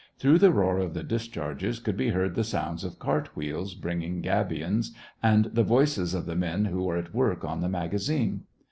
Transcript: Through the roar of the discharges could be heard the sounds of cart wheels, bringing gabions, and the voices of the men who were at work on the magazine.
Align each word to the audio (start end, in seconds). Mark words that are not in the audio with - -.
Through 0.17 0.39
the 0.39 0.51
roar 0.51 0.79
of 0.79 0.95
the 0.95 1.03
discharges 1.03 1.77
could 1.79 1.95
be 1.95 2.09
heard 2.09 2.33
the 2.33 2.43
sounds 2.43 2.83
of 2.83 2.97
cart 2.97 3.29
wheels, 3.35 3.75
bringing 3.75 4.23
gabions, 4.23 4.93
and 5.21 5.45
the 5.53 5.61
voices 5.63 6.15
of 6.15 6.25
the 6.25 6.35
men 6.35 6.65
who 6.65 6.81
were 6.81 6.97
at 6.97 7.13
work 7.13 7.45
on 7.45 7.61
the 7.61 7.69
magazine. 7.69 8.45